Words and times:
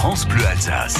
France 0.00 0.26
Bleu 0.26 0.46
Alsace. 0.46 0.96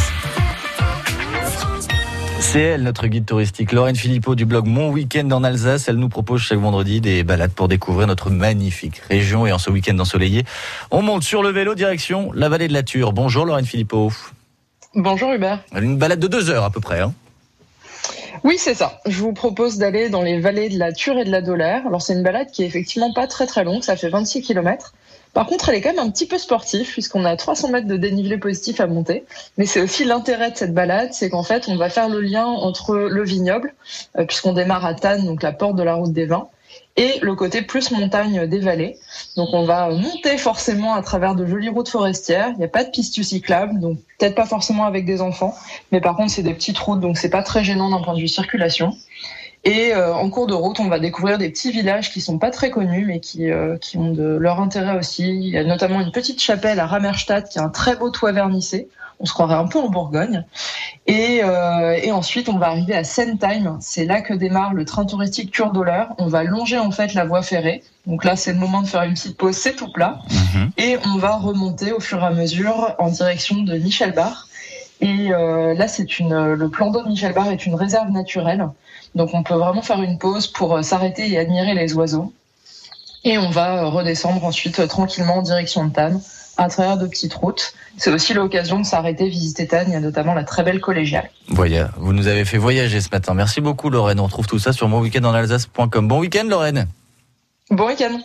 C'est 2.38 2.60
elle, 2.60 2.82
notre 2.82 3.06
guide 3.06 3.24
touristique, 3.24 3.72
Lorraine 3.72 3.96
Philippot 3.96 4.34
du 4.34 4.44
blog 4.44 4.66
Mon 4.66 4.90
Week-end 4.90 5.30
en 5.30 5.42
Alsace. 5.42 5.88
Elle 5.88 5.96
nous 5.96 6.10
propose 6.10 6.42
chaque 6.42 6.58
vendredi 6.58 7.00
des 7.00 7.24
balades 7.24 7.52
pour 7.52 7.66
découvrir 7.66 8.06
notre 8.06 8.28
magnifique 8.28 8.98
région. 9.08 9.46
Et 9.46 9.52
en 9.52 9.58
ce 9.58 9.70
week-end 9.70 9.98
ensoleillé, 9.98 10.44
on 10.90 11.00
monte 11.00 11.22
sur 11.22 11.42
le 11.42 11.48
vélo 11.48 11.74
direction 11.74 12.30
la 12.34 12.50
vallée 12.50 12.68
de 12.68 12.74
la 12.74 12.82
Ture. 12.82 13.14
Bonjour 13.14 13.46
Lorraine 13.46 13.64
Philippot. 13.64 14.12
Bonjour 14.94 15.32
Hubert. 15.32 15.64
Une 15.74 15.96
balade 15.96 16.20
de 16.20 16.28
deux 16.28 16.50
heures 16.50 16.64
à 16.64 16.70
peu 16.70 16.80
près. 16.80 17.00
Hein 17.00 17.14
oui, 18.44 18.56
c'est 18.58 18.74
ça. 18.74 19.00
Je 19.06 19.18
vous 19.22 19.32
propose 19.32 19.78
d'aller 19.78 20.10
dans 20.10 20.22
les 20.22 20.40
vallées 20.40 20.68
de 20.68 20.78
la 20.78 20.92
Ture 20.92 21.18
et 21.18 21.24
de 21.24 21.30
la 21.30 21.40
Dolère. 21.40 21.86
Alors 21.86 22.02
c'est 22.02 22.12
une 22.12 22.22
balade 22.22 22.50
qui 22.50 22.64
est 22.64 22.66
effectivement 22.66 23.14
pas 23.14 23.26
très 23.26 23.46
très 23.46 23.64
longue, 23.64 23.82
ça 23.82 23.96
fait 23.96 24.10
26 24.10 24.42
km. 24.42 24.92
Par 25.32 25.46
contre, 25.46 25.68
elle 25.68 25.76
est 25.76 25.80
quand 25.80 25.94
même 25.94 26.04
un 26.06 26.10
petit 26.10 26.26
peu 26.26 26.38
sportive 26.38 26.90
puisqu'on 26.90 27.24
a 27.24 27.36
300 27.36 27.70
mètres 27.70 27.86
de 27.86 27.96
dénivelé 27.96 28.38
positif 28.38 28.80
à 28.80 28.86
monter. 28.86 29.24
Mais 29.58 29.66
c'est 29.66 29.80
aussi 29.80 30.04
l'intérêt 30.04 30.50
de 30.50 30.56
cette 30.56 30.74
balade, 30.74 31.10
c'est 31.12 31.30
qu'en 31.30 31.42
fait, 31.42 31.68
on 31.68 31.76
va 31.76 31.88
faire 31.88 32.08
le 32.08 32.20
lien 32.20 32.46
entre 32.46 32.96
le 32.96 33.24
vignoble, 33.24 33.74
euh, 34.18 34.24
puisqu'on 34.24 34.52
démarre 34.52 34.84
à 34.84 34.94
Tannes, 34.94 35.24
donc 35.24 35.42
la 35.42 35.52
porte 35.52 35.76
de 35.76 35.82
la 35.82 35.94
route 35.94 36.12
des 36.12 36.26
vins, 36.26 36.48
et 36.96 37.18
le 37.22 37.34
côté 37.34 37.62
plus 37.62 37.90
montagne 37.90 38.46
des 38.46 38.58
vallées. 38.58 38.98
Donc 39.36 39.48
on 39.52 39.64
va 39.64 39.88
monter 39.90 40.36
forcément 40.38 40.94
à 40.94 41.02
travers 41.02 41.34
de 41.34 41.46
jolies 41.46 41.68
routes 41.68 41.88
forestières. 41.88 42.50
Il 42.50 42.58
n'y 42.58 42.64
a 42.64 42.68
pas 42.68 42.84
de 42.84 42.90
pistes 42.90 43.22
cyclables, 43.22 43.80
donc 43.80 43.98
peut-être 44.18 44.34
pas 44.34 44.46
forcément 44.46 44.84
avec 44.84 45.04
des 45.04 45.20
enfants, 45.20 45.54
mais 45.92 46.00
par 46.00 46.16
contre 46.16 46.32
c'est 46.32 46.42
des 46.42 46.54
petites 46.54 46.78
routes, 46.78 47.00
donc 47.00 47.16
c'est 47.16 47.30
pas 47.30 47.42
très 47.42 47.64
gênant 47.64 47.90
d'un 47.90 48.02
point 48.02 48.14
de 48.14 48.20
vue 48.20 48.28
circulation. 48.28 48.96
Et 49.64 49.92
euh, 49.94 50.14
en 50.14 50.30
cours 50.30 50.46
de 50.46 50.54
route, 50.54 50.80
on 50.80 50.88
va 50.88 50.98
découvrir 50.98 51.36
des 51.36 51.50
petits 51.50 51.70
villages 51.70 52.10
qui 52.10 52.20
sont 52.20 52.38
pas 52.38 52.50
très 52.50 52.70
connus, 52.70 53.04
mais 53.06 53.20
qui, 53.20 53.50
euh, 53.50 53.76
qui 53.76 53.98
ont 53.98 54.12
de 54.12 54.24
leur 54.24 54.60
intérêt 54.60 54.96
aussi. 54.96 55.24
Il 55.24 55.48
y 55.48 55.58
a 55.58 55.64
notamment 55.64 56.00
une 56.00 56.12
petite 56.12 56.40
chapelle 56.40 56.80
à 56.80 56.86
Ramerstadt 56.86 57.48
qui 57.48 57.58
a 57.58 57.64
un 57.64 57.68
très 57.68 57.96
beau 57.96 58.08
toit 58.10 58.32
vernissé. 58.32 58.88
On 59.22 59.26
se 59.26 59.34
croirait 59.34 59.56
un 59.56 59.66
peu 59.66 59.78
en 59.78 59.90
Bourgogne. 59.90 60.46
Et, 61.06 61.42
euh, 61.44 61.98
et 62.02 62.10
ensuite, 62.10 62.48
on 62.48 62.56
va 62.56 62.68
arriver 62.68 62.94
à 62.94 63.04
Sentheim. 63.04 63.76
C'est 63.82 64.06
là 64.06 64.22
que 64.22 64.32
démarre 64.32 64.72
le 64.72 64.86
train 64.86 65.04
touristique 65.04 65.50
Cure 65.50 65.72
On 66.16 66.26
va 66.26 66.42
longer 66.44 66.78
en 66.78 66.90
fait 66.90 67.12
la 67.12 67.26
voie 67.26 67.42
ferrée. 67.42 67.82
Donc 68.06 68.24
là, 68.24 68.34
c'est 68.34 68.54
le 68.54 68.58
moment 68.58 68.80
de 68.80 68.86
faire 68.86 69.02
une 69.02 69.12
petite 69.12 69.36
pause. 69.36 69.56
C'est 69.56 69.76
tout 69.76 69.92
plat. 69.92 70.20
Mhm. 70.30 70.70
Et 70.78 70.96
on 71.04 71.18
va 71.18 71.36
remonter 71.36 71.92
au 71.92 72.00
fur 72.00 72.22
et 72.22 72.26
à 72.26 72.30
mesure 72.30 72.94
en 72.98 73.10
direction 73.10 73.56
de 73.56 73.76
Michelbar. 73.76 74.48
Et 75.00 75.28
là, 75.28 75.88
c'est 75.88 76.18
une 76.18 76.54
le 76.54 76.68
plan 76.68 76.90
d'eau 76.90 77.02
de 77.02 77.08
Michelbar 77.08 77.50
est 77.50 77.64
une 77.64 77.74
réserve 77.74 78.10
naturelle. 78.10 78.68
Donc 79.14 79.30
on 79.34 79.42
peut 79.42 79.54
vraiment 79.54 79.82
faire 79.82 80.02
une 80.02 80.18
pause 80.18 80.46
pour 80.46 80.76
euh, 80.76 80.82
s'arrêter 80.82 81.28
et 81.30 81.38
admirer 81.38 81.74
les 81.74 81.94
oiseaux. 81.94 82.32
Et 83.24 83.38
on 83.38 83.50
va 83.50 83.84
euh, 83.84 83.88
redescendre 83.88 84.44
ensuite 84.44 84.78
euh, 84.78 84.86
tranquillement 84.86 85.38
en 85.38 85.42
direction 85.42 85.84
de 85.84 85.92
Tannes 85.92 86.20
à 86.56 86.68
travers 86.68 86.96
de 86.98 87.06
petites 87.06 87.34
routes. 87.34 87.74
C'est 87.96 88.12
aussi 88.12 88.34
l'occasion 88.34 88.78
de 88.78 88.84
s'arrêter, 88.84 89.28
visiter 89.28 89.66
Tannes. 89.66 89.86
Il 89.88 89.92
y 89.94 89.96
a 89.96 90.00
notamment 90.00 90.34
la 90.34 90.44
très 90.44 90.62
belle 90.62 90.80
collégiale. 90.80 91.30
Voyez, 91.48 91.84
vous 91.96 92.12
nous 92.12 92.28
avez 92.28 92.44
fait 92.44 92.58
voyager 92.58 93.00
ce 93.00 93.08
matin. 93.10 93.34
Merci 93.34 93.60
beaucoup 93.60 93.90
Lorraine. 93.90 94.20
On 94.20 94.24
retrouve 94.24 94.46
tout 94.46 94.58
ça 94.58 94.72
sur 94.72 94.88
monweekendenalsace.com. 94.88 96.08
Bon 96.08 96.20
week-end 96.20 96.44
Lorraine. 96.48 96.86
Bon 97.70 97.86
week-end. 97.86 98.20